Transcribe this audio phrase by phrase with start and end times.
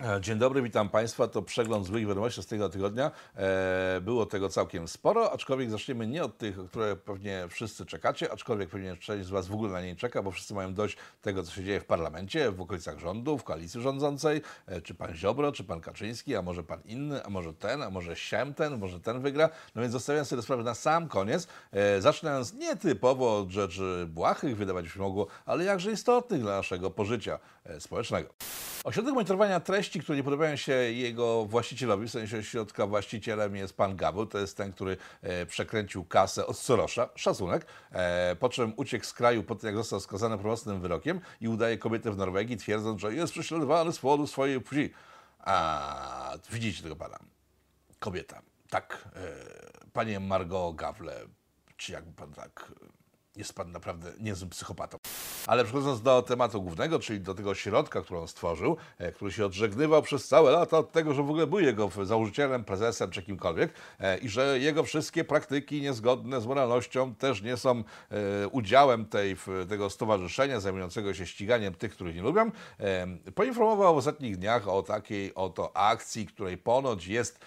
[0.00, 1.28] E, Dzień dobry, witam Państwa.
[1.28, 3.10] To przegląd złych wiadomości z tego tygodnia.
[3.36, 8.68] E, Było tego całkiem sporo, aczkolwiek zaczniemy nie od tych, które pewnie wszyscy czekacie, aczkolwiek
[8.70, 11.52] pewnie część z Was w ogóle na nie czeka, bo wszyscy mają dość tego, co
[11.52, 14.42] się dzieje w parlamencie, w okolicach rządu, w koalicji rządzącej.
[14.66, 17.90] E, Czy Pan Ziobro, czy Pan Kaczyński, a może Pan inny, a może ten, a
[17.90, 19.48] może siem ten, może ten wygra.
[19.74, 21.48] No więc zostawiam sobie tę sprawę na sam koniec,
[21.98, 27.38] zaczynając nie typowo od rzeczy błahych, wydawać się mogło, ale jakże istotnych dla naszego pożycia
[27.78, 28.28] społecznego.
[28.84, 33.96] Ośrodek monitorowania treści, które nie podobają się jego właścicielowi, w sensie ośrodka właścicielem jest pan
[33.96, 39.04] Gaweł, to jest ten, który e, przekręcił kasę od Sorosza, szacunek, e, po czym uciekł
[39.04, 43.00] z kraju po tym, jak został skazany prawomocnym wyrokiem i udaje kobietę w Norwegii, twierdząc,
[43.00, 44.90] że jest prześladowany z powodu swojej płci.
[45.38, 47.18] A widzicie tego pana?
[47.98, 48.42] Kobieta.
[48.70, 51.26] Tak, e, panie Margot Gawle,
[51.76, 52.72] czy jakby pan tak,
[53.38, 54.98] jest pan naprawdę niezłym psychopatą.
[55.46, 59.46] Ale przechodząc do tematu głównego, czyli do tego środka, który on stworzył, e, który się
[59.46, 63.72] odżegnywał przez całe lata od tego, że w ogóle był jego założycielem, prezesem czy kimkolwiek
[64.00, 69.36] e, i że jego wszystkie praktyki niezgodne z moralnością też nie są e, udziałem tej,
[69.68, 72.50] tego stowarzyszenia zajmującego się ściganiem tych, których nie lubią,
[73.34, 77.40] poinformował w ostatnich dniach o takiej oto akcji, której ponoć jest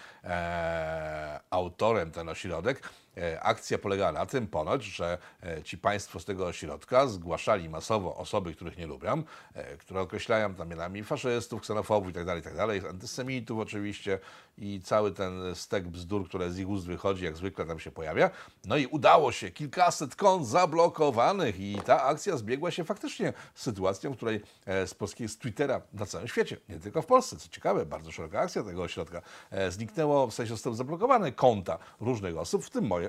[1.50, 2.82] autorem ten ośrodek.
[3.16, 8.16] E, Akcja polegała na tym ponoć, że e, ci państwo z tego ośrodka zgłaszali masowo
[8.16, 9.22] osoby, których nie lubią,
[9.54, 14.18] e, które określają tam mianami faszystów, ksenofobów itd., itd., antysemitów oczywiście
[14.58, 18.30] i cały ten stek bzdur, które z ich ust wychodzi, jak zwykle tam się pojawia.
[18.64, 24.12] No i udało się, kilkaset kont zablokowanych i ta akcja zbiegła się faktycznie z sytuacją,
[24.12, 24.40] w której
[24.86, 28.40] z polskiego, z Twittera na całym świecie, nie tylko w Polsce, co ciekawe, bardzo szeroka
[28.40, 29.22] akcja tego ośrodka,
[29.68, 33.01] zniknęło, w sensie zostały zablokowane konta różnych osób, w tym moje,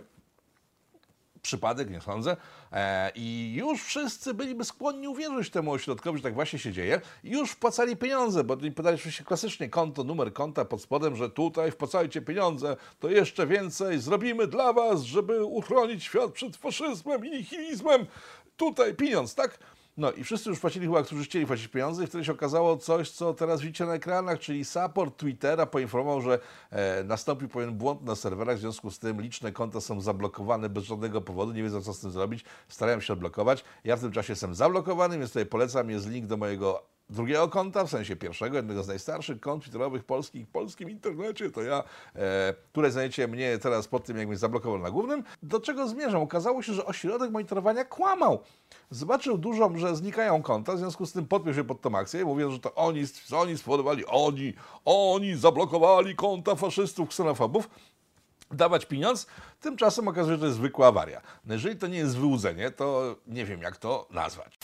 [1.43, 2.37] przypadek, nie sądzę.
[2.71, 7.01] E, I już wszyscy byliby skłonni uwierzyć temu ośrodkowi, że tak właśnie się dzieje.
[7.23, 11.29] I już wpłacali pieniądze, bo oni podali oczywiście klasycznie konto, numer konta pod spodem, że
[11.29, 17.29] tutaj wpłacajcie pieniądze, to jeszcze więcej zrobimy dla was, żeby uchronić świat przed faszyzmem i
[17.31, 18.05] nihilizmem.
[18.57, 19.59] Tutaj pieniądz, tak?
[19.97, 23.11] No i wszyscy już płacili chyba, którzy chcieli płacić pieniądze i wtedy się okazało coś,
[23.11, 26.39] co teraz widzicie na ekranach, czyli support Twittera poinformował, że
[26.71, 30.83] e, nastąpił pewien błąd na serwerach, w związku z tym liczne konta są zablokowane bez
[30.83, 33.63] żadnego powodu, nie wiedzą co z tym zrobić, starają się odblokować.
[33.83, 37.85] Ja w tym czasie jestem zablokowany, więc tutaj polecam, jest link do mojego drugiego konta,
[37.85, 41.83] w sensie pierwszego, jednego z najstarszych kont twitterowych polskich w polskim internecie, to ja,
[42.15, 45.23] e, które znajdziecie mnie teraz pod tym, jak mnie zablokował na głównym.
[45.43, 46.21] Do czego zmierzam?
[46.21, 48.39] Okazało się, że ośrodek monitorowania kłamał.
[48.89, 52.53] Zobaczył dużo, że znikają konta, w związku z tym podpiął się pod tą akcję, mówiąc,
[52.53, 53.03] że to oni,
[53.37, 54.53] oni spowodowali, oni,
[54.85, 57.69] oni zablokowali konta faszystów, ksenofobów
[58.55, 59.27] dawać pieniądz,
[59.61, 61.21] tymczasem okazuje się, że to jest zwykła awaria.
[61.45, 64.57] No jeżeli to nie jest wyłudzenie, to nie wiem, jak to nazwać.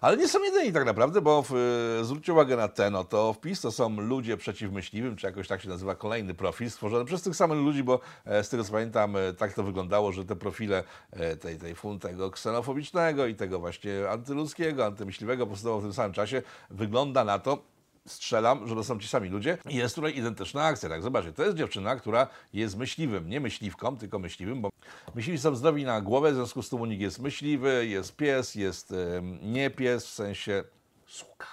[0.00, 1.52] Ale nie są jedyni tak naprawdę, bo w,
[2.00, 5.68] y, zwróćcie uwagę na ten oto wpis, to są ludzie przeciwmyśliwym, czy jakoś tak się
[5.68, 9.32] nazywa kolejny profil, stworzony przez tych samych ludzi, bo e, z tego co pamiętam, e,
[9.32, 14.10] tak to wyglądało, że te profile e, tej, tej fun, tego ksenofobicznego i tego właśnie
[14.10, 16.42] antyludzkiego, antymyśliwego powstało w tym samym czasie.
[16.70, 17.62] Wygląda na to,
[18.06, 19.58] strzelam, że to są ci sami ludzie.
[19.68, 20.88] Jest tutaj identyczna akcja.
[20.88, 24.70] Tak, zobaczcie, to jest dziewczyna, która jest myśliwym, nie myśliwką, tylko myśliwym, bo
[25.14, 28.54] myśliwi są zdrowi na głowę, w związku z tym u nich jest myśliwy, jest pies,
[28.54, 30.64] jest em, nie pies, w sensie
[31.06, 31.46] sługa.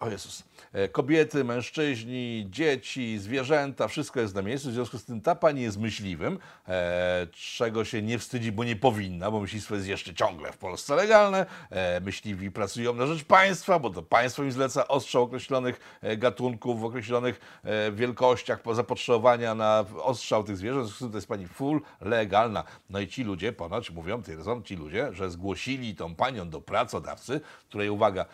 [0.00, 0.47] O Jezus.
[0.72, 4.70] E, Kobiety, mężczyźni, dzieci, zwierzęta, wszystko jest na miejscu.
[4.70, 8.76] W związku z tym ta pani jest myśliwym, e, czego się nie wstydzi, bo nie
[8.76, 11.46] powinna, bo myślistwo jest jeszcze ciągle w Polsce legalne.
[11.70, 16.84] E, myśliwi pracują na rzecz państwa, bo to państwo im zleca ostrzał określonych gatunków, w
[16.84, 17.62] określonych
[17.92, 20.84] wielkościach po- zapotrzebowania na ostrzał tych zwierząt.
[20.84, 22.64] W związku z tym to jest pani full legalna.
[22.90, 24.22] No i ci ludzie ponoć mówią,
[24.64, 28.24] ci ludzie, że zgłosili tą panią do pracodawcy, której uwaga,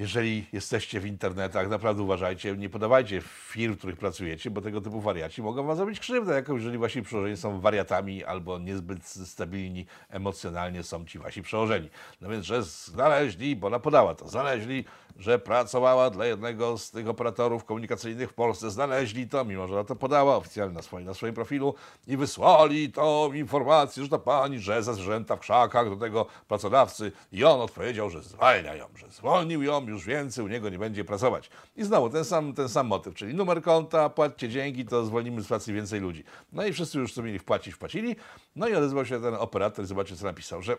[0.00, 5.00] jeżeli jesteście w internetach, naprawdę uważajcie, nie podawajcie firm, w których pracujecie, bo tego typu
[5.00, 10.82] wariaci mogą wam zrobić krzywdę, jako jeżeli wasi przełożeni są wariatami albo niezbyt stabilni emocjonalnie
[10.82, 11.88] są ci wasi przełożeni.
[12.20, 14.84] No więc, że znaleźli, bo ona podała to, znaleźli,
[15.20, 19.84] że pracowała dla jednego z tych operatorów komunikacyjnych w Polsce, znaleźli to, mimo że ona
[19.84, 21.74] to podała oficjalnie na swoim, na swoim profilu
[22.06, 27.12] i wysłali tą informację, że ta pani, że za zwierzęta w krzakach do tego pracodawcy
[27.32, 31.04] i on odpowiedział, że zwalnia ją, że zwolnił ją, już więcej u niego nie będzie
[31.04, 31.50] pracować.
[31.76, 35.46] I znowu ten sam, ten sam motyw, czyli numer konta, płaccie dzięki, to zwolnimy z
[35.46, 36.24] pracy więcej ludzi.
[36.52, 38.16] No i wszyscy już co mieli wpłacić, wpłacili.
[38.56, 40.76] No i odezwał się ten operator i zobaczcie, co napisał, że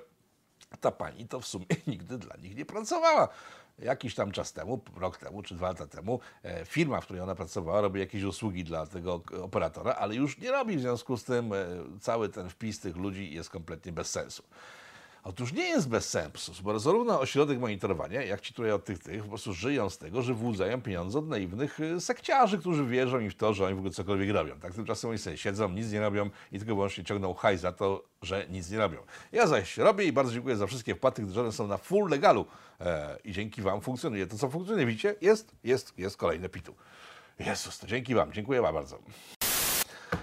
[0.81, 3.29] ta pani to w sumie nigdy dla nich nie pracowała.
[3.81, 7.35] Jakiś tam czas temu, rok temu czy dwa lata temu, e, firma, w której ona
[7.35, 10.77] pracowała, robi jakieś usługi dla tego operatora, ale już nie robi.
[10.77, 11.65] W związku z tym e,
[11.99, 14.43] cały ten wpis tych ludzi jest kompletnie bez sensu.
[15.23, 19.23] Otóż nie jest bez sensu, bo zarówno ośrodek monitorowania, jak ci tutaj od tych, tych
[19.23, 23.29] po prostu żyją z tego, że wyłudzają pieniądze od naiwnych y, sekciarzy, którzy wierzą im
[23.29, 24.59] w to, że oni w ogóle cokolwiek robią.
[24.59, 28.03] Tak tymczasem oni sobie siedzą, nic nie robią i tylko wyłącznie ciągną hajs za to,
[28.21, 28.97] że nic nie robią.
[29.31, 32.45] Ja zaś robię i bardzo dziękuję za wszystkie wpłaty, które są na full legalu
[32.79, 34.85] e, i dzięki Wam funkcjonuje to, co funkcjonuje.
[34.85, 35.15] Widzicie?
[35.21, 36.75] Jest, jest, jest kolejne pitu.
[37.39, 38.99] Jezus, to dzięki Wam, dziękuję Wam bardzo.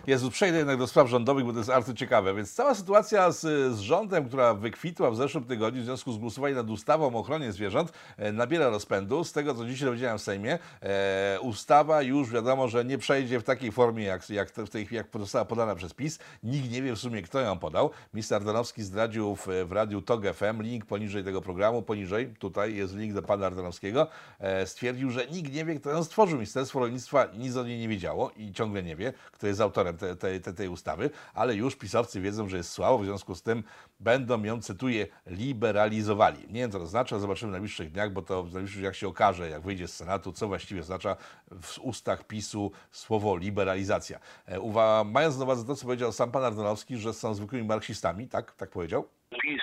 [0.08, 2.34] Jezu, przejdę jednak do spraw rządowych, bo to jest bardzo ciekawe.
[2.34, 3.40] Więc cała sytuacja z,
[3.74, 7.52] z rządem, która wykwitła w zeszłym tygodniu w związku z głosowaniem nad ustawą o ochronie
[7.52, 9.24] zwierząt, e, nabiera rozpędu.
[9.24, 13.44] Z tego, co dzisiaj dowiedziałem w Sejmie, e, ustawa już wiadomo, że nie przejdzie w
[13.44, 16.18] takiej formie, jak, jak, w tej, jak została podana przez PiS.
[16.42, 17.90] Nikt nie wie w sumie, kto ją podał.
[18.14, 22.96] Minister Ardanowski zdradził w, w radiu TOG FM, link poniżej tego programu, poniżej, tutaj jest
[22.96, 24.06] link do pana Ardanowskiego,
[24.38, 26.38] e, stwierdził, że nikt nie wie, kto ją stworzył.
[26.38, 30.16] Ministerstwo Rolnictwa nic o niej nie wiedziało i ciągle nie wie, kto jest autorem te,
[30.16, 33.64] te, te, tej ustawy, ale już pisowcy wiedzą, że jest słabo, w związku z tym
[34.00, 36.40] będą ją, cytuję, liberalizowali.
[36.48, 39.08] Nie wiem, co to oznacza, zobaczymy w najbliższych dniach, bo to w najbliższych dniach się
[39.08, 41.16] okaże, jak wyjdzie z Senatu, co właściwie oznacza
[41.62, 44.18] w ustach PiSu słowo liberalizacja.
[44.46, 48.28] E, uwa mając na uwadze to, co powiedział sam pan Ardanowski, że są zwykłymi marksistami,
[48.28, 49.08] tak, tak powiedział?
[49.30, 49.62] PiS,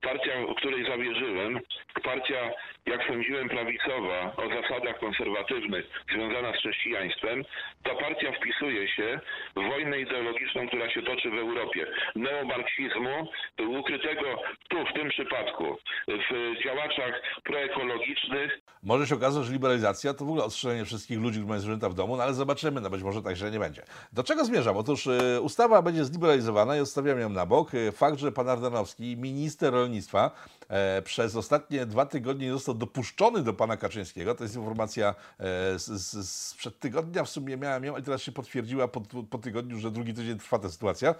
[0.00, 1.60] partia, której zawierzyłem,
[2.02, 2.50] partia,
[2.86, 7.44] jak sądziłem, prawicowa, o zasadach konserwatywnych, związana z chrześcijaństwem,
[7.82, 9.20] ta partia wpisuje się
[9.56, 11.86] w wojnę ideologiczną, która się toczy w Europie.
[12.16, 13.28] Neomarksizmu,
[13.80, 15.78] ukrytego tu, w tym przypadku,
[16.08, 21.48] w działaczach proekologicznych, Może się okazać, że liberalizacja to w ogóle ostrzeżenie wszystkich ludzi, którzy
[21.48, 23.82] mają zwierzęta w domu, no ale zobaczymy, no być może tak źle nie będzie.
[24.12, 24.76] Do czego zmierzam?
[24.76, 27.74] Otóż e, ustawa będzie zliberalizowana i odstawiam ją na bok.
[27.74, 29.87] E, Fakt, że pan Ardanowski, minister rolnictwa,
[30.68, 35.78] e, przez ostatnie dwa tygodnie nie został dopuszczony do pana Kaczyńskiego, to jest informacja e,
[35.78, 39.00] z, sprzed tygodnia, w sumie miałem ją i teraz się potwierdziła po,
[39.30, 41.14] po tygodniu, że drugi tydzień trwa ta sytuacja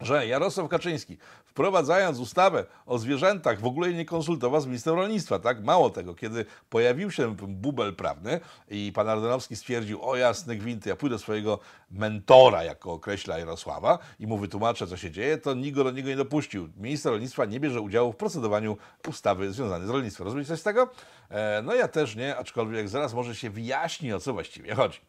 [0.00, 5.38] że Jarosław Kaczyński, wprowadzając ustawę o zwierzętach, w ogóle nie konsultował z ministrem rolnictwa.
[5.38, 5.64] Tak?
[5.64, 10.96] Mało tego, kiedy pojawił się bubel prawny i pan Ardanowski stwierdził, o jasny gwint, ja
[10.96, 11.58] pójdę do swojego
[11.90, 16.08] mentora, jako określa Jarosława, i mu wytłumaczę, co się dzieje, to nikt go do niego
[16.08, 16.68] nie dopuścił.
[16.76, 18.76] Minister rolnictwa nie bierze udziału w procedowaniu
[19.08, 20.24] ustawy związanej z rolnictwem.
[20.24, 20.88] Rozumiecie coś z tego?
[21.30, 25.00] E, no ja też nie, aczkolwiek zaraz może się wyjaśni, o co właściwie chodzi.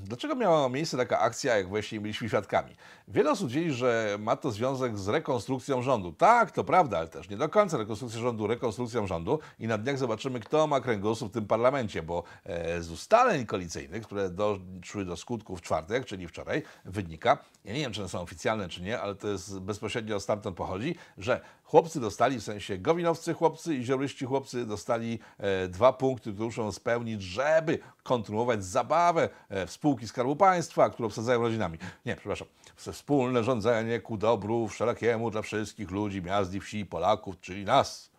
[0.00, 2.76] Dlaczego miała miejsce taka akcja, jak właśnie byliśmy świadkami?
[3.08, 6.12] Wiele osób twierdzi, że ma to związek z rekonstrukcją rządu.
[6.12, 9.98] Tak, to prawda, ale też nie do końca rekonstrukcja rządu, rekonstrukcją rządu i na dniach
[9.98, 15.16] zobaczymy, kto ma kręgosłup w tym parlamencie, bo e, z ustaleń koalicyjnych, które doszły do
[15.16, 19.00] skutku w czwartek, czyli wczoraj, wynika, ja nie wiem, czy one są oficjalne, czy nie,
[19.00, 24.26] ale to jest bezpośrednio stamtąd pochodzi, że chłopcy dostali, w sensie gowinowcy chłopcy i ziobryści
[24.26, 30.36] chłopcy dostali e, dwa punkty, które muszą spełnić, żeby kontynuować zabawę e, w spółki Skarbu
[30.36, 31.78] Państwa, które obsadzają rodzinami.
[32.06, 32.48] Nie, przepraszam.
[32.96, 38.10] Wspólne rządzenie ku dobru wszelakiemu dla wszystkich ludzi, miast i wsi, Polaków, czyli nas.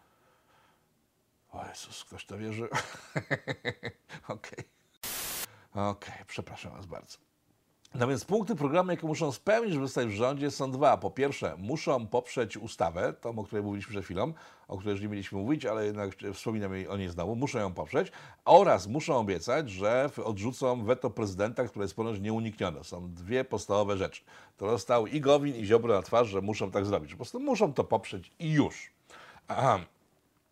[1.51, 2.69] O Jezus, ktoś to wierzy?
[4.27, 4.63] Okej.
[5.74, 7.26] Okej, przepraszam Was bardzo.
[7.95, 10.98] No więc punkty programu, jakie muszą spełnić, żeby zostać w rządzie są dwa.
[10.98, 14.34] Po pierwsze, muszą poprzeć ustawę, tą, o której mówiliśmy przed chwilą,
[14.68, 18.12] o której już nie mieliśmy mówić, ale jednak wspominam o niej znowu, muszą ją poprzeć
[18.45, 22.84] oraz muszą obiecać, że odrzucą weto prezydenta, które jest ponoć nieuniknione.
[22.84, 24.22] Są dwie podstawowe rzeczy.
[24.57, 27.12] To dostał i Gowin, i Ziobro na twarz, że muszą tak zrobić.
[27.12, 28.92] Po prostu muszą to poprzeć i już.
[29.48, 29.80] Aha.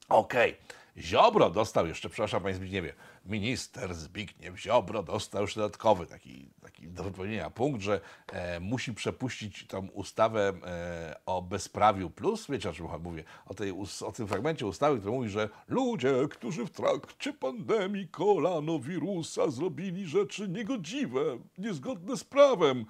[0.10, 0.58] Okej.
[0.98, 2.94] Ziobro dostał jeszcze, przepraszam Panie Zbigniewie,
[3.26, 9.68] minister Zbigniew Ziobro dostał już dodatkowy taki, taki do wypełnienia punkt, że e, musi przepuścić
[9.68, 13.74] tą ustawę e, o bezprawiu plus, wiecie o czym mówię, o, tej,
[14.06, 20.48] o tym fragmencie ustawy, który mówi, że ludzie, którzy w trakcie pandemii koronawirusa zrobili rzeczy
[20.48, 21.22] niegodziwe,
[21.58, 22.86] niezgodne z prawem,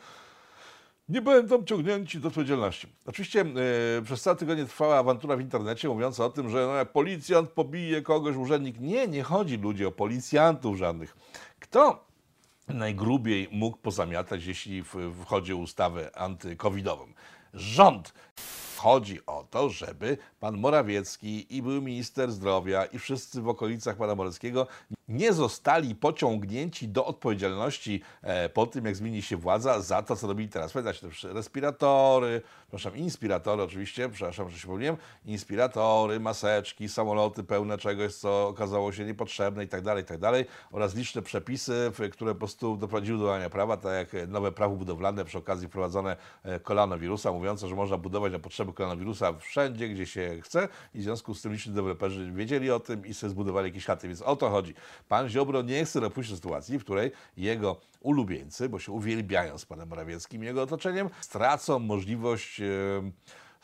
[1.09, 2.87] nie będą ciągnięci do odpowiedzialności.
[3.05, 7.49] Oczywiście e, przez cały tygodnie trwała awantura w internecie mówiąca o tym, że no, policjant
[7.49, 8.79] pobije kogoś, urzędnik.
[8.79, 11.17] Nie, nie chodzi ludzi o policjantów żadnych.
[11.59, 12.05] Kto
[12.67, 14.83] najgrubiej mógł pozamiatać, jeśli
[15.23, 17.07] wchodzi ustawę antykowidową?
[17.53, 18.13] Rząd.
[18.85, 24.15] Chodzi o to, żeby pan Morawiecki i był minister zdrowia i wszyscy w okolicach pana
[24.15, 24.67] Morawieckiego
[25.07, 30.27] nie zostali pociągnięci do odpowiedzialności e, po tym, jak zmieni się władza za to, co
[30.27, 30.73] robili teraz.
[30.73, 38.15] Pamiętacie, te respiratory, przepraszam, inspiratory oczywiście, przepraszam, że się pomyliłem, inspiratory, maseczki, samoloty pełne czegoś,
[38.15, 42.39] co okazało się niepotrzebne i tak dalej, i tak dalej, oraz liczne przepisy, które po
[42.39, 47.31] prostu doprowadziły do łamania prawa, tak jak nowe prawo budowlane przy okazji wprowadzone e, koronawirusa,
[47.31, 51.41] mówiące, że można budować na potrzeby koronawirusa wszędzie, gdzie się chce i w związku z
[51.41, 54.73] tym liczni deweloperzy wiedzieli o tym i sobie zbudowali jakieś chaty, więc o to chodzi.
[55.07, 59.89] Pan Ziobro nie chce dopuścić sytuacji, w której jego ulubieńcy, bo się uwielbiają z panem
[59.89, 62.61] Morawieckim i jego otoczeniem, stracą możliwość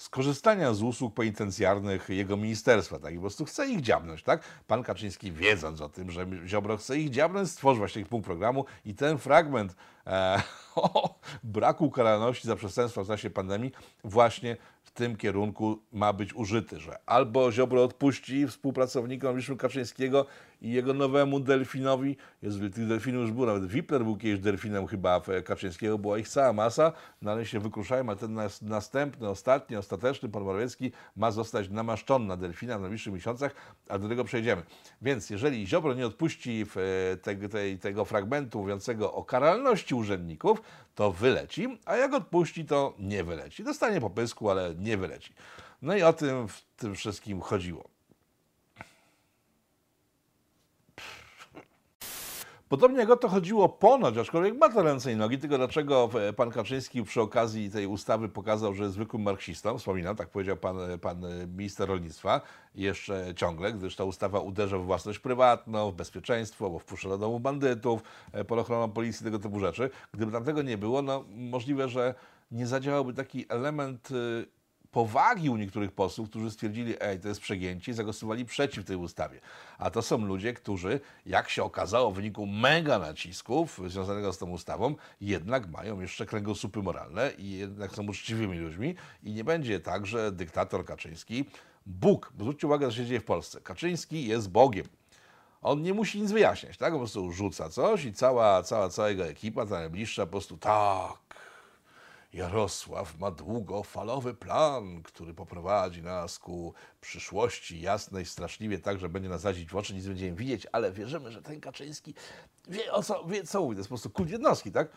[0.02, 3.14] skorzystania z usług penitencjarnych jego ministerstwa, tak?
[3.14, 4.42] I po prostu chce ich dziabnąć, tak?
[4.68, 8.96] Pan Kaczyński wiedząc o tym, że Ziobro chce ich dziabnąć, stworzył właśnie punkt programu i
[8.96, 9.76] ten fragment
[10.08, 10.42] e,
[10.76, 13.72] o braku karalności za przestępstwa w czasie pandemii
[14.04, 14.58] właśnie
[14.92, 20.26] w tym kierunku ma być użyty, że albo Ziobro odpuści współpracownikom Wisły Kaczyńskiego
[20.62, 25.22] i jego nowemu delfinowi, jest tych delfinów już było, nawet Wipler był kiedyś delfinem chyba
[25.46, 30.44] Kaczyńskiego, była ich cała masa, no ale się wykruszają, a ten następny, ostatni, ostateczny, pan
[30.44, 33.56] Morawiecki ma zostać namaszczony na delfina w najbliższych miesiącach,
[33.90, 34.62] a do tego przejdziemy.
[35.02, 36.66] Więc jeżeli Ziobro nie odpuści
[37.22, 40.62] te, te, tego fragmentu mówiącego o karalności urzędników,
[40.96, 43.64] to wyleci, a jak odpuści, to nie wyleci.
[43.64, 45.34] Dostanie popysku, ale nie wyleci.
[45.82, 48.01] No i o tym w tym wszystkim chodziło.
[52.72, 56.52] Podobnie jak o to chodziło ponoć, aczkolwiek ma to ręce i nogi, tylko dlaczego pan
[56.52, 61.26] Kaczyński przy okazji tej ustawy pokazał, że jest zwykłym marksistą, wspominam, tak powiedział pan, pan
[61.58, 62.42] minister rolnictwa,
[62.76, 67.40] jeszcze ciągle, gdyż ta ustawa uderza w własność prywatną, w bezpieczeństwo, bo wpuszcza do domu
[67.40, 68.02] bandytów,
[68.48, 69.90] pod ochroną policji, tego typu rzeczy.
[70.14, 72.16] Gdyby tam tego nie było, no możliwe, że
[72.52, 74.10] nie zadziałałby taki element
[74.92, 79.40] powagi u niektórych posłów, którzy stwierdzili, ej, to jest przegięcie i zagłosowali przeciw tej ustawie.
[79.78, 84.50] A to są ludzie, którzy, jak się okazało w wyniku mega nacisków związanego z tą
[84.50, 90.06] ustawą, jednak mają jeszcze kręgosłupy moralne i jednak są uczciwymi ludźmi i nie będzie tak,
[90.06, 91.46] że dyktator Kaczyński,
[91.86, 94.86] Bóg, bo zwróćcie uwagę, co się dzieje w Polsce, Kaczyński jest Bogiem.
[95.62, 96.94] On nie musi nic wyjaśniać, tak?
[96.94, 101.14] Po prostu rzuca coś i cała, cała, cała jego ekipa, ta najbliższa, po prostu tak,
[102.34, 109.42] Jarosław ma długofalowy plan, który poprowadzi nas ku przyszłości jasnej, straszliwie tak, że będzie nas
[109.42, 112.14] zadzić w oczy, nic będziemy widzieć, ale wierzymy, że ten Kaczyński
[112.68, 113.76] wie, o co, wie, co mówi.
[113.76, 114.88] To jest po prostu kult jednostki, tak?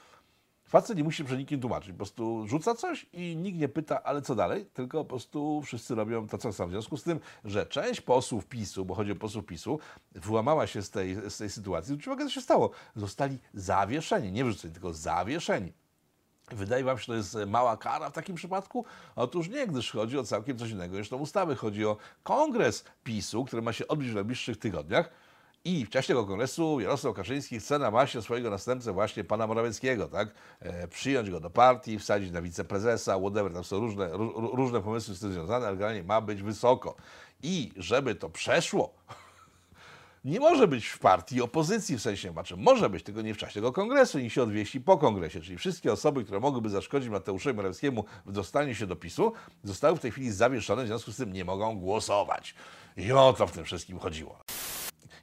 [0.64, 1.90] Facet nie musi przed nikim tłumaczyć.
[1.90, 4.66] Po prostu rzuca coś i nikt nie pyta, ale co dalej?
[4.66, 6.66] Tylko po prostu wszyscy robią to, co chcą.
[6.66, 9.78] W związku z tym, że część posłów PiSu, bo chodzi o posłów PiSu,
[10.12, 12.70] wyłamała się z tej, z tej sytuacji, zwróćcie uwagę, co się stało.
[12.96, 14.32] Zostali zawieszeni.
[14.32, 15.72] Nie wrzuceni, tylko zawieszeni.
[16.52, 18.84] Wydaje wam się, że to jest mała kara w takim przypadku?
[19.16, 21.54] Otóż nie, gdyż chodzi o całkiem coś innego niż tą ustawę.
[21.54, 25.10] Chodzi o kongres PiSu, który ma się odbyć w najbliższych tygodniach.
[25.66, 30.08] I w czasie tego kongresu Jarosław Kaczyński chce na masie swojego następcę właśnie pana Morawieckiego,
[30.08, 30.28] tak?
[30.60, 34.10] E, przyjąć go do partii, wsadzić na wiceprezesa, whatever, tam są różne,
[34.52, 36.94] różne pomysły z tym związane, ale generalnie ma być wysoko.
[37.42, 38.94] I żeby to przeszło,
[40.24, 43.54] nie może być w partii opozycji, w sensie, znaczy może być, tylko nie w czasie
[43.54, 45.40] tego kongresu i się odwieści po kongresie.
[45.40, 49.32] Czyli wszystkie osoby, które mogłyby zaszkodzić Mateuszowi Morawieckiemu w dostaniu się do PiSu,
[49.64, 52.54] zostały w tej chwili zawieszone, w związku z tym nie mogą głosować.
[52.96, 54.44] I o to w tym wszystkim chodziło.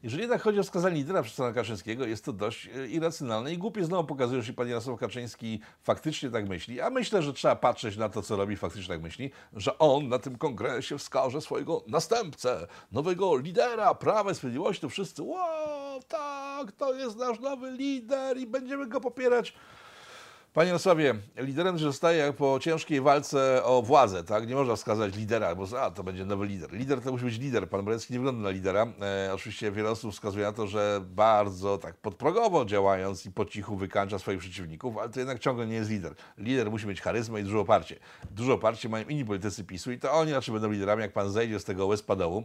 [0.03, 3.58] Jeżeli jednak chodzi o wskazanie lidera przez pana Kaczyńskiego, jest to dość e, irracjonalne i
[3.58, 3.86] głupie.
[3.86, 8.10] Znowu pokazuje, że pan Jarosław Kaczyński faktycznie tak myśli, a myślę, że trzeba patrzeć na
[8.10, 13.38] to, co robi, faktycznie tak myśli, że on na tym kongresie wskaże swojego następcę, nowego
[13.38, 18.88] lidera Prawa i Sprawiedliwości, to wszyscy, wow, tak, to jest nasz nowy lider i będziemy
[18.88, 19.53] go popierać.
[20.53, 24.48] Panie Jarosławie, liderem zostaje po ciężkiej walce o władzę, tak?
[24.48, 26.74] Nie można wskazać lidera, bo a, to będzie nowy lider.
[26.74, 27.70] Lider to musi być lider.
[27.70, 28.88] Pan Morawiecki nie wygląda na lidera.
[29.01, 33.75] E, oczywiście wiele osób wskazuje na to, że bardzo tak podprogowo działając i po cichu
[33.75, 36.15] wykańcza swoich przeciwników, ale to jednak ciągle nie jest lider.
[36.38, 37.96] Lider musi mieć charyzmę i dużo oparcie.
[38.31, 41.60] Dużo oparcie mają inni politycy PiSu i to oni raczej będą liderami, jak pan zejdzie
[41.60, 42.43] z tego łez-padołu.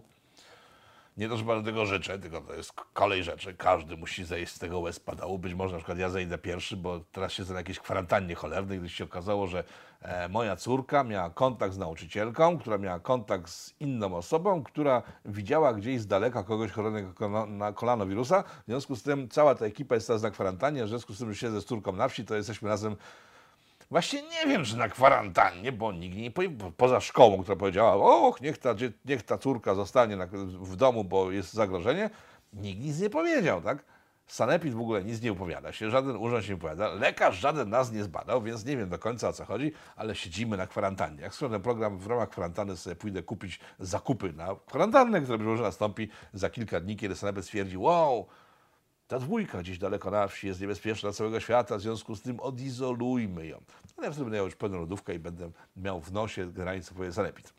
[1.17, 3.55] Nie to, że bardzo tego życzę, tylko to jest kolej rzeczy.
[3.55, 5.39] Każdy musi zejść z tego łez padału.
[5.39, 8.93] Być może na przykład ja zejdę pierwszy, bo teraz siedzę na jakiejś kwarantannie cholernej, gdyż
[8.93, 9.65] się okazało, że
[10.03, 15.75] e, moja córka miała kontakt z nauczycielką, która miała kontakt z inną osobą, która widziała
[15.75, 18.43] gdzieś z daleka kogoś chorego na kolanowirusa.
[18.43, 20.85] W związku z tym cała ta ekipa jest teraz na kwarantannie.
[20.85, 22.97] W związku z tym, że siedzę z córką na wsi, to jesteśmy razem
[23.91, 28.41] Właśnie nie wiem, czy na kwarantannie, bo nikt nie powie, poza szkołą, która powiedziała, och,
[28.41, 28.75] niech ta,
[29.05, 30.27] niech ta córka zostanie na,
[30.61, 32.11] w domu, bo jest zagrożenie,
[32.53, 33.85] nikt nic nie powiedział, tak?
[34.27, 37.93] Sanepid w ogóle nic nie upowiada się, żaden urząd się nie upowiada, lekarz żaden nas
[37.93, 41.23] nie zbadał, więc nie wiem do końca o co chodzi, ale siedzimy na kwarantannie.
[41.23, 45.63] Jak skończę program, w ramach kwarantanny sobie pójdę kupić zakupy na kwarantannę, która być może
[45.63, 48.27] nastąpi za kilka dni, kiedy Sanepid stwierdzi, wow,
[49.09, 52.41] ta dwójka gdzieś daleko na wsi jest niebezpieczna dla całego świata, w związku z tym
[52.41, 53.61] odizolujmy ją.
[53.99, 57.13] No ja wtedy będę miał już pełną lodówkę i będę miał w nosie granicę powie
[57.13, 57.53] sanepid.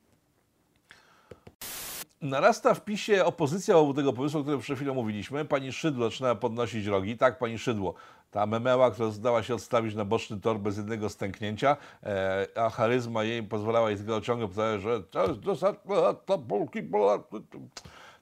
[2.21, 5.45] Narasta w PiSie opozycja wobec tego pomysłu, o którym przed chwilą mówiliśmy.
[5.45, 7.17] Pani Szydło zaczyna podnosić rogi.
[7.17, 7.93] Tak, pani Szydło,
[8.31, 13.23] ta memeła, która zdała się odstawić na boczny tor bez jednego stęknięcia, e, a charyzma
[13.23, 16.37] jej pozwalała jej tylko ciągle powtarzać, że to jest dosadne, to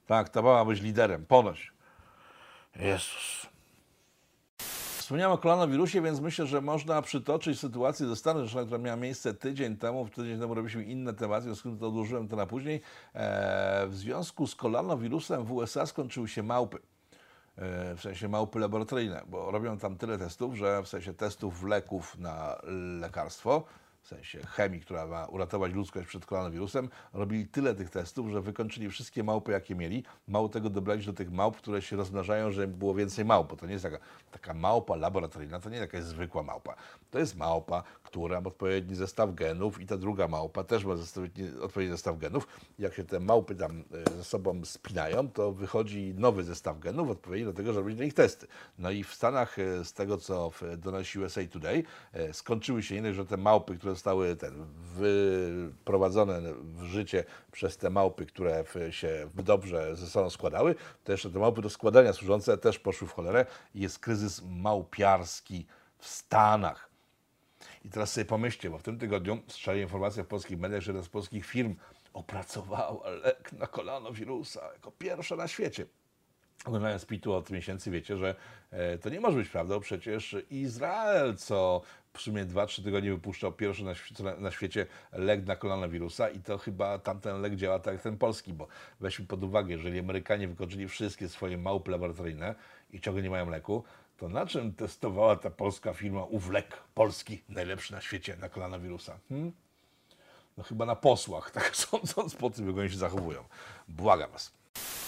[0.08, 1.75] Tak, ta mała być liderem, ponoć.
[2.80, 3.48] Jezus.
[5.06, 9.34] Wspomniałem o koronawirusie, więc myślę, że można przytoczyć sytuację ze Stanów Zjednoczonych, która miała miejsce
[9.34, 10.10] tydzień temu.
[10.10, 12.82] Tydzień temu robiliśmy inne tematy, w związku z tym to odłożyłem to na później.
[13.14, 16.78] E, w związku z koronawirusem w USA skończyły się małpy.
[17.58, 22.18] E, w sensie małpy laboratoryjne, bo robią tam tyle testów, że w sensie testów leków
[22.18, 22.62] na
[23.00, 23.64] lekarstwo,
[24.06, 28.90] w sensie chemii, która ma uratować ludzkość przed koronawirusem, robili tyle tych testów, że wykończyli
[28.90, 30.04] wszystkie małpy, jakie mieli.
[30.28, 33.66] Mało tego dobrali do tych małp, które się rozmnażają, żeby było więcej małp, bo to
[33.66, 33.98] nie jest taka,
[34.32, 36.76] taka małpa laboratoryjna, to nie jest jakaś zwykła małpa.
[37.12, 40.94] To jest małpa, która ma odpowiedni zestaw genów i ta druga małpa też ma
[41.62, 42.48] odpowiedni zestaw genów.
[42.80, 47.46] Jak się te małpy tam e, ze sobą spinają, to wychodzi nowy zestaw genów odpowiedni
[47.46, 48.48] do tego, żeby robić na nich testy.
[48.80, 51.84] No i w Stanach, e, z tego co donosi USA Today,
[52.14, 57.90] e, skończyły się inne, że te małpy, które zostały ten, wyprowadzone w życie przez te
[57.90, 62.80] małpy, które się dobrze ze sobą składały, to jeszcze te małpy do składania służące też
[62.80, 65.66] poszły w cholerę i jest kryzys małpiarski
[65.98, 66.90] w Stanach.
[67.86, 71.06] I teraz sobie pomyślcie, bo w tym tygodniu strzeli informacja w polskich mediach, że jedna
[71.06, 71.76] z polskich firm
[72.14, 75.86] opracowała lek na kolonowirusa jako pierwsza na świecie.
[76.66, 78.36] Oglądając PIT-u od miesięcy wiecie, że
[78.72, 79.80] e, to nie może być prawdą.
[79.80, 81.82] Przecież Izrael, co
[82.14, 83.94] w sumie 2-3 tygodnie wypuszczał pierwszy na,
[84.40, 88.54] na, świecie lek na koronawirusa i to chyba tamten lek działa tak jak ten polski,
[88.54, 88.68] bo
[89.00, 92.56] weźmy pod uwagę, jeżeli Amerykanie wykończyli wszystkie swoje małpy laboratoryjne
[92.92, 93.84] i ciągle nie mają leku,
[94.18, 99.20] to na czym testowała ta polska firma ów lek polski, najlepszy na świecie na koronawirusa?
[99.30, 99.52] Hmm?
[100.58, 103.44] No chyba na posłach, tak sądząc po tym, jak oni się zachowują.
[103.88, 104.65] Błagam was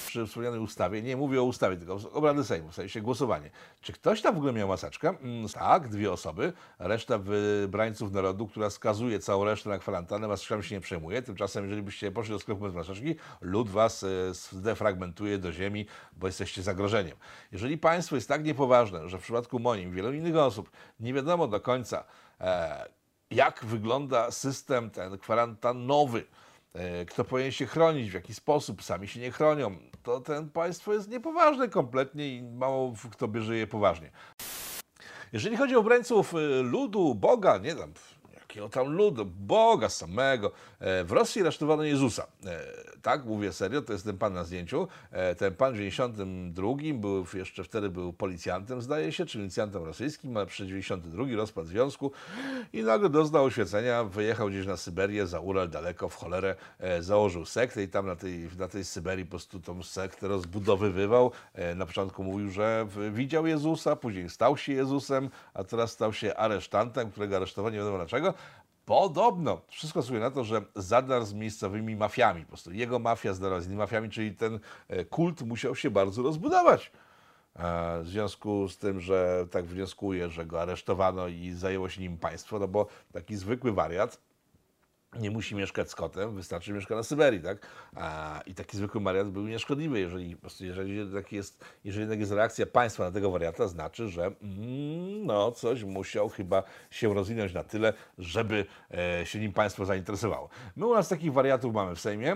[0.07, 3.49] przy wspomnianej ustawie, nie mówię o ustawie, tylko obrady Sejmu, w sensie głosowanie.
[3.81, 5.09] Czy ktoś tam w ogóle miał maseczkę?
[5.09, 6.53] Mm, tak, dwie osoby.
[6.79, 11.21] Reszta wybrańców narodu, która skazuje całą resztę na kwarantannę, maseczkami się nie przejmuje.
[11.21, 16.27] Tymczasem, jeżeli byście poszli do sklepu bez maseczki, lud was e, zdefragmentuje do ziemi, bo
[16.27, 17.17] jesteście zagrożeniem.
[17.51, 21.61] Jeżeli państwo jest tak niepoważne, że w przypadku moim, wielu innych osób, nie wiadomo do
[21.61, 22.03] końca,
[22.41, 22.89] e,
[23.31, 26.23] jak wygląda system ten kwarantannowy,
[26.77, 29.75] E, kto powinien się chronić, w jaki sposób, sami się nie chronią,
[30.07, 34.11] to ten państwo jest niepoważne kompletnie i mało kto bierze je poważnie.
[35.33, 37.93] Jeżeli chodzi o obrońców e, ludu, Boga, nie tam
[38.57, 40.51] jakiego tam ludu, Boga samego.
[40.79, 42.27] E, w Rosji aresztowano Jezusa.
[42.45, 42.63] E,
[43.01, 44.87] tak, mówię serio, to jest ten pan na zdjęciu.
[45.11, 50.37] E, ten pan w 92 był, jeszcze wtedy był policjantem, zdaje się, czy milicjantem rosyjskim,
[50.37, 52.11] ale przy 92 rozpad związku
[52.73, 56.55] i nagle doznał oświecenia, wyjechał gdzieś na Syberię, za Ural, daleko, w cholerę,
[56.99, 61.31] założył sektę i tam na tej, na tej Syberii po prostu tą sektę rozbudowywał.
[61.75, 67.11] Na początku mówił, że widział Jezusa, później stał się Jezusem, a teraz stał się aresztantem,
[67.11, 68.33] którego aresztował nie wiadomo dlaczego.
[68.87, 72.41] Podobno wszystko wskazuje na to, że zadarł z miejscowymi mafiami.
[72.41, 76.21] Po prostu jego mafia zdarła z innymi mafiami, czyli ten e, kult musiał się bardzo
[76.21, 76.91] rozbudować.
[77.55, 82.17] E, w związku z tym, że tak wnioskuje, że go aresztowano i zajęło się nim
[82.17, 84.19] państwo, no bo taki zwykły wariat
[85.19, 87.67] nie musi mieszkać z kotem, wystarczy mieszka na Syberii, tak?
[87.95, 89.99] A, I taki zwykły wariat był nieszkodliwy.
[89.99, 94.09] Jeżeli, po prostu, jeżeli, tak jest, jeżeli jednak jest reakcja państwa na tego wariata, znaczy,
[94.09, 99.85] że mm, no, coś musiał chyba się rozwinąć na tyle, żeby e, się nim państwo
[99.85, 100.49] zainteresowało.
[100.75, 102.31] My u nas takich wariatów mamy w Sejmie.
[102.31, 102.35] E,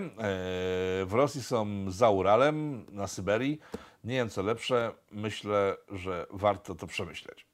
[1.04, 3.60] w Rosji są za Uralem, na Syberii.
[4.04, 7.51] Nie wiem co lepsze, myślę, że warto to przemyśleć.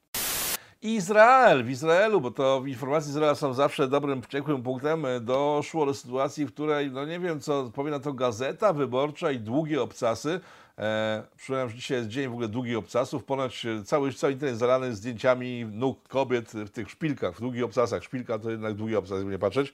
[0.83, 5.95] Izrael, w Izraelu, bo to informacje Izraela są zawsze dobrym, ciekłym punktem, e, doszło do
[5.95, 10.41] sytuacji, w której, no nie wiem co, powie na to gazeta wyborcza i długie obcasy,
[10.79, 13.25] E, przypomniałem, że dzisiaj jest dzień w ogóle długich obcasów.
[13.25, 18.05] Ponoć e, cały, cały internet zalany zdjęciami nóg kobiet w tych szpilkach, w długich obcasach.
[18.05, 19.73] Szpilka to jednak długi obcas, jakby nie patrzeć.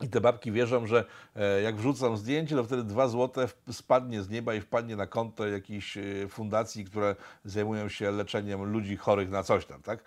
[0.00, 1.04] I te babki wierzą, że
[1.36, 5.46] e, jak wrzucam zdjęcie, to wtedy dwa złote spadnie z nieba i wpadnie na konto
[5.46, 10.04] jakiejś e, fundacji, które zajmują się leczeniem ludzi chorych na coś tam, tak?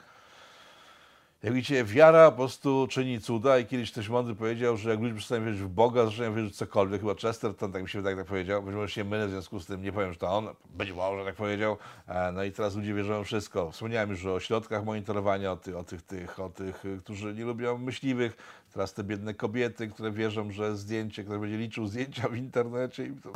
[1.43, 5.15] Jak widzicie, wiara po prostu czyni cuda i kiedyś ktoś mądry powiedział, że jak ludzie
[5.15, 7.01] przestają wierzyć w Boga, zaczynają wierzyć w cokolwiek.
[7.01, 8.63] Chyba Chesterton, tak mi się wydaje, tak powiedział.
[8.63, 10.47] Być może się mylę, w związku z tym nie powiem, że to on.
[10.69, 11.77] Być może tak powiedział.
[12.07, 13.71] E, no i teraz ludzie wierzą w wszystko.
[13.71, 17.77] Wspomniałem już o środkach monitorowania, o, tych, o tych, tych, o tych, którzy nie lubią
[17.77, 18.37] myśliwych.
[18.73, 23.11] Teraz te biedne kobiety, które wierzą, że zdjęcie, które będzie liczył zdjęcia w internecie i
[23.11, 23.31] to...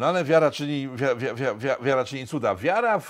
[0.00, 2.54] No ale wiara czyni, wiara, wiara, wiara czyni cuda.
[2.54, 3.08] Wiara w,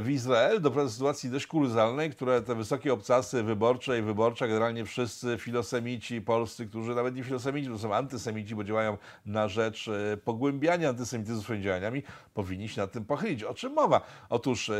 [0.00, 4.84] w Izrael doprowadza do sytuacji dość kuriozalnej, które te wysokie obcasy wyborcze i wyborcze, generalnie
[4.84, 10.16] wszyscy filosemici polscy, którzy nawet nie filosemici, to są antysemici, bo działają na rzecz e,
[10.16, 12.02] pogłębiania antysemityzmu swoimi działaniami,
[12.34, 13.44] powinni się nad tym pochylić.
[13.44, 14.00] O czym mowa?
[14.28, 14.74] Otóż e,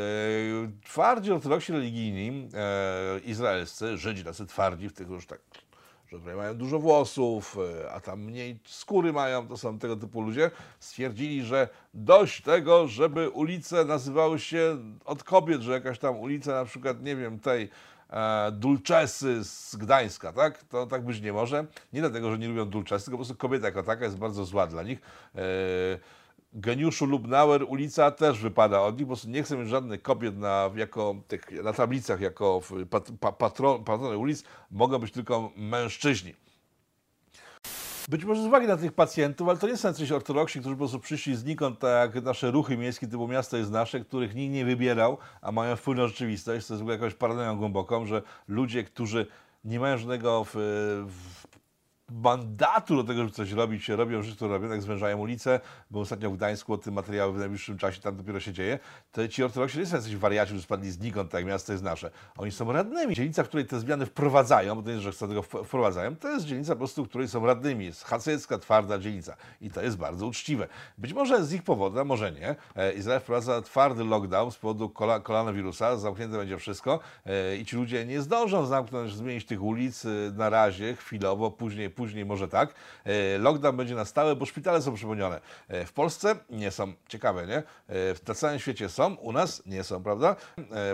[0.85, 5.41] twardzi ortodoksi religijni e, izraelscy, Żydzi tacy twardzi, w tych już tak
[6.19, 10.51] że mają dużo włosów, e, a tam mniej skóry mają, to są tego typu ludzie,
[10.81, 16.65] stwierdzili, że dość tego, żeby ulice nazywały się od kobiet, że jakaś tam ulica na
[16.65, 17.69] przykład, nie wiem, tej
[18.11, 20.63] e, Dulczesy z Gdańska, tak?
[20.65, 21.67] To tak być nie może.
[21.93, 24.67] Nie dlatego, że nie lubią Dulczesy, tylko po prostu kobieta jako taka jest bardzo zła
[24.67, 25.01] dla nich.
[25.35, 26.22] E,
[26.55, 30.71] Geniuszu Lubnauer ulica też wypada od nich, po prostu nie chcę mieć żadnych kobiet na,
[30.77, 32.61] jako tych, na tablicach jako
[32.91, 36.35] pat, pa, patron, patrony ulic, mogą być tylko mężczyźni.
[38.09, 40.79] Być może z uwagi na tych pacjentów, ale to nie są jacyś ortodoksi, którzy po
[40.79, 44.65] prostu przyszli znikąd, tak jak nasze ruchy miejskie typu miasto jest nasze, których nikt nie
[44.65, 46.67] wybierał, a mają wpływ na rzeczywistość.
[46.67, 49.27] To jest w ogóle jakąś paranoją głęboką, że ludzie, którzy
[49.65, 50.53] nie mają żadnego w,
[51.09, 51.42] w,
[52.13, 56.31] mandatu do tego, żeby coś robić, robią rzeczy, które robią, tak zwężają ulice, bo ostatnio
[56.31, 58.79] w Gdańsku o tym materiały w najbliższym czasie tam dopiero się dzieje,
[59.13, 62.11] to ci ortodoksi nie są jacyś wariaci, którzy spadli znikąd, tak jak miasto jest nasze.
[62.39, 63.15] Oni są radnymi.
[63.15, 66.29] Dzielnica, w której te zmiany wprowadzają, bo to nie jest, że chcą tego wprowadzają, to
[66.29, 67.85] jest dzielnica po prostu, w której są radnymi.
[67.85, 69.37] Jest hasycka, twarda dzielnica.
[69.61, 70.69] I to jest bardzo uczciwe.
[70.99, 74.91] Być może z ich powodu, a może nie, e, Izrael wprowadza twardy lockdown z powodu
[75.23, 80.09] koronawirusa, zamknięte będzie wszystko e, i ci ludzie nie zdążą zamknąć, zmienić tych ulic e,
[80.37, 82.75] na razie, chwilowo, później, później może tak.
[83.05, 85.41] E, Lockdown będzie na stałe, bo szpitale są przepełnione.
[85.69, 86.93] E, W Polsce nie są.
[87.09, 87.57] Ciekawe, nie?
[87.57, 87.63] E,
[88.29, 90.37] Na całym świecie są, u nas nie są, prawda?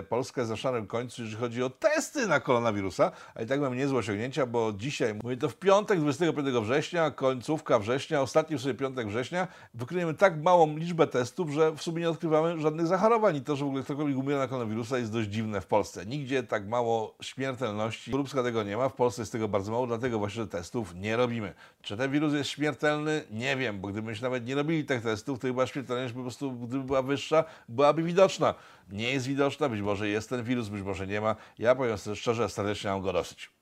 [0.09, 3.75] Polska jest na szarym końcu, jeżeli chodzi o testy na koronawirusa, a i tak mamy
[3.75, 8.73] niezłe osiągnięcia, bo dzisiaj, mówię to w piątek, 25 września, końcówka września, ostatni w sobie
[8.73, 13.41] piątek września, wykryjemy tak małą liczbę testów, że w sumie nie odkrywamy żadnych zachorowań i
[13.41, 16.05] to, że w ogóle ktokolwiek umiera na koronawirusa jest dość dziwne w Polsce.
[16.05, 20.19] Nigdzie tak mało śmiertelności, Lubska tego nie ma, w Polsce jest tego bardzo mało, dlatego
[20.19, 21.53] właśnie testów nie robimy.
[21.81, 23.23] Czy ten wirus jest śmiertelny?
[23.31, 26.83] Nie wiem, bo gdybyśmy nawet nie robili tych testów, to chyba śmiertelność po prostu, gdyby
[26.83, 28.55] była wyższa, byłaby widoczna.
[28.91, 31.35] Nie jest widoczna, być może jest ten wirus, być może nie ma.
[31.59, 33.58] Ja powiem szczerze, serdecznie mam go dosyć.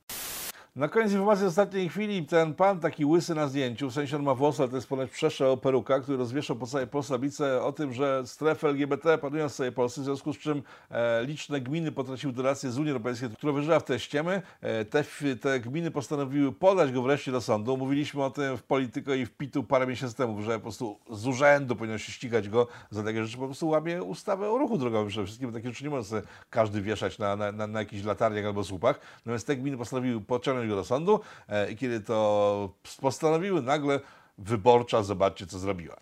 [0.78, 4.36] Na koniec informacji ostatniej chwili, ten pan taki łysy na zdjęciu, w sensie on ma
[4.36, 8.24] włosy, ale to jest ponoć przeszło peruka, który rozwieszał po całej Polsce o tym, że
[8.26, 12.72] strefy LGBT panują w całej Polsce, w związku z czym e, liczne gminy potraciły dotacje
[12.72, 14.42] z Unii Europejskiej, która wyżyła w te ściemy.
[14.62, 15.04] E, te,
[15.42, 17.78] te gminy postanowiły podać go wreszcie do sądu.
[17.78, 21.28] Mówiliśmy o tym w Polityko i w PIT-u parę miesięcy temu, że po prostu z
[21.28, 25.08] urzędu powinno się ścigać go za takie rzeczy, po prostu łamie ustawę o ruchu drogowym
[25.08, 28.63] przede wszystkim, takie rzeczy nie może każdy wieszać na, na, na, na jakichś latarniach albo
[28.63, 29.00] słupach.
[29.18, 32.69] Natomiast te gminy postanowiły pociągnąć go do sądu e, i kiedy to
[33.01, 33.99] postanowiły, nagle
[34.38, 35.97] wyborcza, zobaczcie co zrobiła.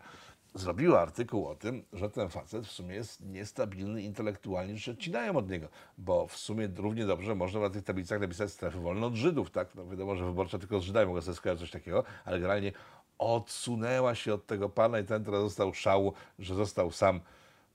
[0.56, 5.50] Zrobiła artykuł o tym, że ten facet w sumie jest niestabilny intelektualnie, że odcinają od
[5.50, 9.52] niego, bo w sumie równie dobrze można na tych tablicach napisać strefy wolne od Żydów,
[9.52, 9.76] tak?
[9.76, 12.72] No wiadomo, że wyborcza tylko z Żydami mogła sobie coś takiego, ale generalnie
[13.18, 17.20] odsunęła się od tego pana i ten teraz został szału, że został sam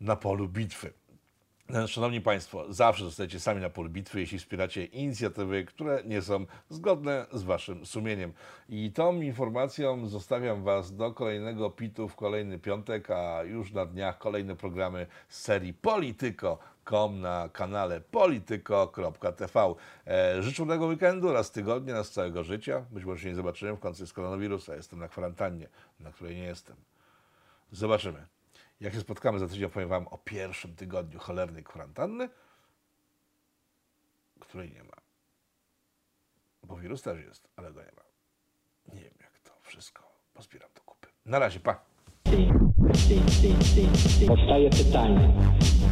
[0.01, 0.93] na polu bitwy.
[1.75, 6.47] E, Szanowni Państwo, zawsze zostajecie sami na polu bitwy, jeśli wspieracie inicjatywy, które nie są
[6.69, 8.33] zgodne z Waszym sumieniem.
[8.69, 14.19] I tą informacją zostawiam Was do kolejnego pitu w kolejny piątek, a już na dniach
[14.19, 19.75] kolejne programy z serii Polityko.com na kanale polityko.tv.
[20.07, 22.85] E, życzę udanego weekendu oraz tygodnia, nas całego życia.
[22.91, 24.77] Być może się nie zobaczymy w końcu z koronawirusa.
[24.77, 25.69] Jestem na kwarantannie,
[26.01, 26.77] na której nie jestem.
[27.73, 28.40] Zobaczymy.
[28.81, 32.29] Jak się spotkamy za tydzień, opowiem Wam o pierwszym tygodniu cholernej kwarantanny,
[34.41, 34.97] której nie ma.
[36.63, 38.03] Bo wirus też jest, ale go nie ma.
[38.95, 40.03] Nie wiem, jak to wszystko
[40.35, 41.09] pozbieram do kupy.
[41.27, 41.81] Na razie, pa!
[44.27, 45.35] Powstaje pytanie,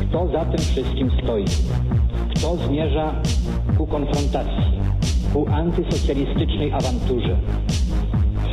[0.01, 1.45] kto za tym wszystkim stoi?
[2.37, 3.23] Kto zmierza
[3.79, 4.81] ku konfrontacji,
[5.33, 7.41] ku antysocjalistycznej awanturze?